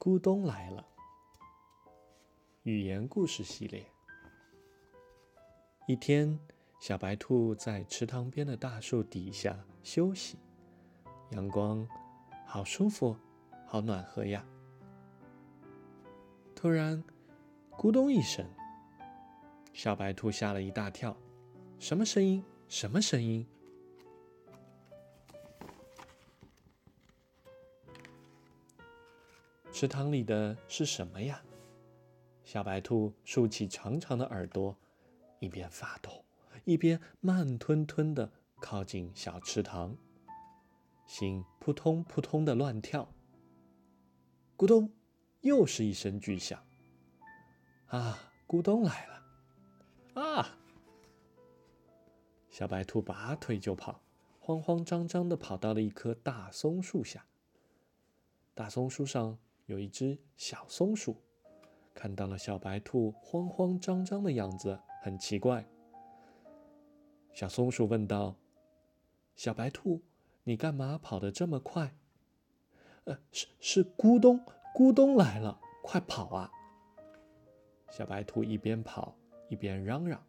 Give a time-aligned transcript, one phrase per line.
[0.00, 0.86] 咕咚来了。
[2.62, 3.84] 寓言故事系列。
[5.86, 6.40] 一天，
[6.80, 10.38] 小白兔在池塘边的大树底下休息，
[11.32, 11.86] 阳光
[12.46, 13.14] 好舒服，
[13.66, 14.42] 好暖和呀。
[16.56, 17.04] 突然，
[17.72, 18.42] 咕咚一声，
[19.74, 21.14] 小白兔吓了一大跳。
[21.78, 22.42] 什么声音？
[22.68, 23.46] 什么声音？
[29.72, 31.40] 池塘里的是什么呀？
[32.42, 34.76] 小白兔竖起长长的耳朵，
[35.38, 36.24] 一边发抖，
[36.64, 39.96] 一边慢吞吞的靠近小池塘，
[41.06, 43.08] 心扑通扑通的乱跳。
[44.56, 44.92] 咕咚，
[45.40, 46.62] 又是一声巨响。
[47.86, 48.18] 啊，
[48.48, 50.20] 咕咚来了！
[50.20, 50.58] 啊！
[52.50, 54.02] 小白兔拔腿就跑，
[54.40, 57.24] 慌慌张张的跑到了一棵大松树下。
[58.52, 59.38] 大松树上。
[59.70, 61.16] 有一只小松鼠
[61.94, 65.64] 看到了小白兔慌慌张张的样子，很奇怪。
[67.32, 68.34] 小松鼠问道
[69.36, 70.02] ：“小白兔，
[70.42, 71.94] 你干嘛跑得这么快
[73.06, 76.50] ？”“呃，是是，咕咚咕咚来了，快跑啊！”
[77.92, 79.16] 小白兔一边跑
[79.48, 80.20] 一边嚷嚷。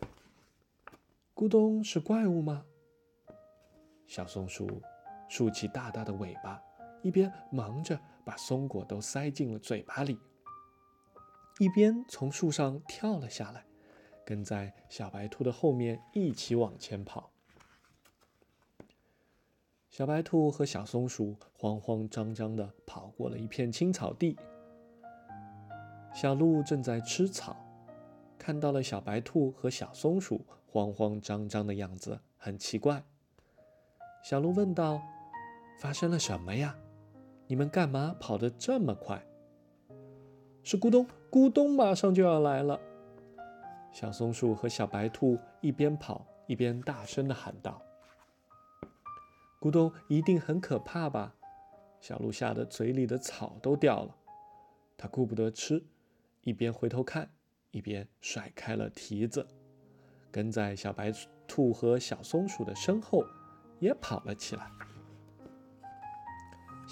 [1.34, 2.66] “咕咚是怪物吗？”
[4.06, 4.82] 小松鼠。
[5.32, 6.62] 竖起大大的尾巴，
[7.00, 10.18] 一边忙着把松果都塞进了嘴巴里，
[11.58, 13.64] 一边从树上跳了下来，
[14.26, 17.30] 跟在小白兔的后面一起往前跑。
[19.88, 24.38] 小白兔和小松鼠慌慌张张地跑过了一片青草地，
[26.12, 27.56] 小鹿正在吃草，
[28.36, 33.02] 看到了小白兔和小松鼠慌慌张张的样子，很奇怪。
[34.22, 35.00] 小鹿问道。
[35.78, 36.76] 发生了什么呀？
[37.46, 39.22] 你们干嘛跑得这么快？
[40.62, 42.80] 是咕咚，咕咚马上就要来了！
[43.92, 47.82] 小松鼠和小白兔一边跑一边大声的喊道
[49.60, 51.34] ：“咕咚，一定很可怕吧？”
[52.00, 54.16] 小鹿吓得嘴里的草都掉了，
[54.96, 55.84] 它顾不得吃，
[56.42, 57.30] 一边回头看，
[57.70, 59.46] 一边甩开了蹄子，
[60.30, 61.12] 跟在小白
[61.46, 63.24] 兔和小松鼠的身后
[63.78, 64.70] 也跑了起来。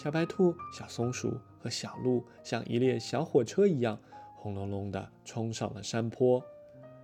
[0.02, 3.98] 小白兔、小松鼠和小鹿像一列小火车一样，
[4.34, 6.42] 轰隆隆地冲上了山坡。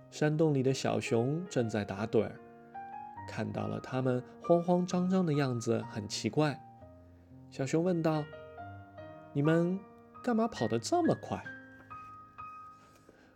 [0.09, 2.39] 山洞里的小熊正在打盹儿，
[3.29, 6.59] 看到了他们慌慌张张的样子，很奇怪。
[7.51, 8.23] 小熊问道
[9.31, 9.79] ：“你们
[10.23, 11.43] 干嘛跑得这么快？”“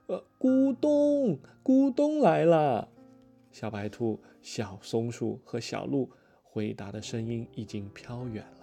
[0.09, 2.89] 呃，咕咚，咕咚来了！”
[3.53, 6.09] 小白兔、小松鼠和小鹿
[6.41, 8.60] 回答的声音已经飘远了。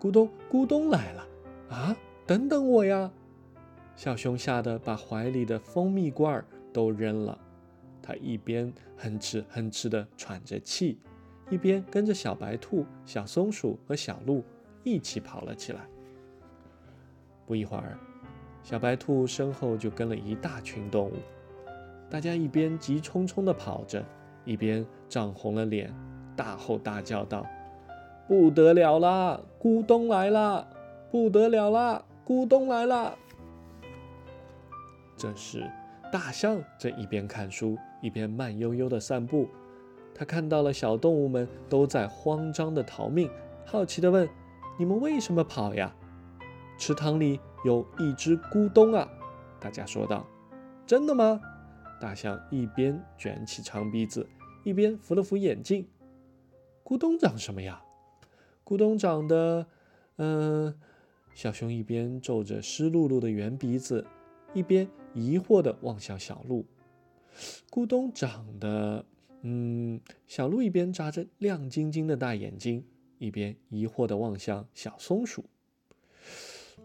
[0.00, 1.26] 咕咚咕咚来了！
[1.68, 1.96] 啊，
[2.26, 3.10] 等等我呀！
[3.94, 7.38] 小熊吓得把怀里的蜂蜜罐都扔了。
[8.00, 10.98] 它一边哼哧哼哧地喘着气，
[11.50, 14.42] 一边跟着小白兔、小松鼠和小鹿
[14.82, 15.80] 一起跑了起来。
[17.44, 17.98] 不一会儿，
[18.62, 21.12] 小白兔身后就跟了一大群动物。
[22.08, 24.02] 大家一边急匆匆地跑着，
[24.46, 25.94] 一边涨红了脸，
[26.34, 27.46] 大吼大叫道。
[28.30, 29.40] 不得了啦！
[29.60, 30.64] 咕咚来了！
[31.10, 32.04] 不得了啦！
[32.24, 33.18] 咕咚来了！
[35.16, 35.68] 这时，
[36.12, 39.48] 大象正一边看书一边慢悠悠地散步。
[40.14, 43.28] 他看到了小动物们都在慌张地逃命，
[43.66, 44.28] 好奇地问
[44.78, 45.92] ：“你们为什么跑呀？”
[46.78, 49.08] 池塘里有一只咕咚啊！
[49.58, 50.24] 大家说道。
[50.86, 51.40] “真的吗？”
[52.00, 54.24] 大象一边卷起长鼻子，
[54.62, 55.88] 一边扶了扶眼镜。
[56.86, 57.82] “咕咚长什么呀？”
[58.64, 59.66] 咕咚长得，
[60.16, 60.72] 嗯，
[61.34, 64.06] 小熊一边皱着湿漉漉的圆鼻子，
[64.54, 66.64] 一边疑惑地望向小鹿。
[67.68, 69.04] 咕咚长得，
[69.42, 72.84] 嗯，小鹿一边眨着亮晶晶的大眼睛，
[73.18, 75.44] 一边疑惑地望向小松鼠。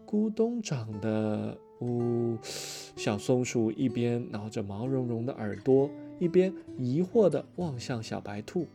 [0.04, 2.36] 咕咚长得，呜，
[2.96, 5.88] 小松鼠一边挠着毛茸茸的耳朵，
[6.18, 8.66] 一边疑惑地望向小白兔。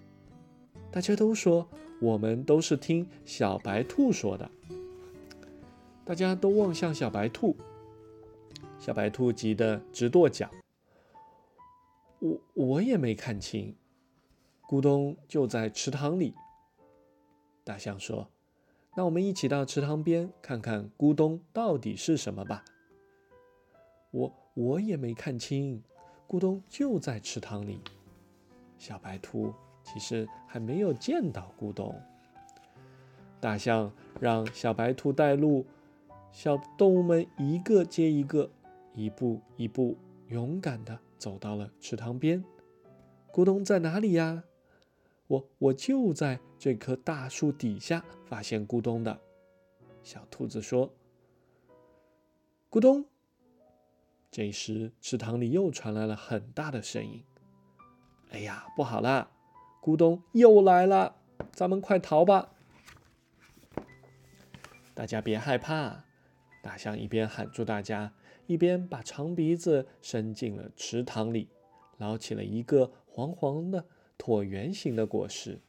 [0.91, 1.67] 大家都说。
[2.01, 4.49] 我们都是听小白兔说的。
[6.03, 7.55] 大家都望向小白兔，
[8.79, 10.49] 小白兔急得直跺脚。
[12.17, 13.75] 我我也没看清，
[14.67, 16.33] 咕咚就在池塘里。
[17.63, 18.27] 大象说
[18.97, 22.65] ：“那我们一起到池塘边看看咕咚到底是什么吧。”
[24.09, 25.83] 我我也没看清，
[26.27, 27.79] 咕咚就在池塘里。
[28.79, 29.53] 小白兔。
[29.83, 31.99] 其实还没有见到咕咚。
[33.39, 35.65] 大象让小白兔带路，
[36.31, 38.49] 小动物们一个接一个，
[38.93, 39.97] 一步一步
[40.27, 42.43] 勇敢地走到了池塘边。
[43.31, 44.43] 咕咚在哪里呀？
[45.27, 49.19] 我我就在这棵大树底下发现咕咚的。
[50.03, 50.93] 小兔子说
[52.69, 53.05] ：“咕咚。”
[54.29, 57.23] 这时池塘里又传来了很大的声音。
[58.31, 59.29] 哎呀，不好啦！
[59.81, 61.15] 咕咚又来了，
[61.51, 62.53] 咱们快逃吧！
[64.93, 66.05] 大家别害怕，
[66.61, 68.13] 大象一边喊住大家，
[68.45, 71.49] 一边把长鼻子伸进了池塘里，
[71.97, 73.87] 捞起了一个黄黄的
[74.19, 75.59] 椭圆形的果实。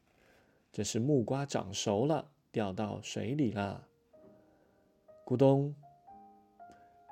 [0.70, 3.88] 这是木瓜长熟了，掉到水里了。
[5.25, 5.75] 咕咚！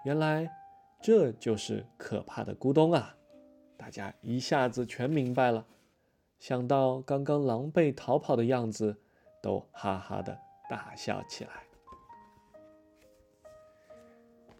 [0.05, 0.51] 原来
[1.01, 3.17] 这就是可怕的咕咚啊！
[3.79, 5.67] 大家一下子全明白了，
[6.41, 8.99] 想到刚刚狼狈逃跑的样子，
[9.43, 10.37] 都哈哈的
[10.71, 11.51] 大笑起来。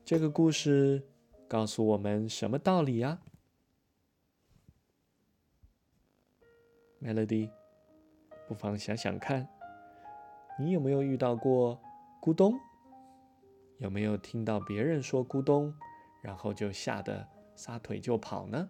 [0.05, 1.03] 这个故事
[1.49, 3.19] 告诉我们什么道理呀
[7.01, 7.51] ？Melody，
[8.47, 9.49] 不妨想想看，
[10.59, 11.81] 你有没有遇到过
[12.21, 12.61] 咕咚？
[13.79, 15.75] 有没有听到别人说咕咚，
[16.21, 18.69] 然后就吓得撒腿就跑呢？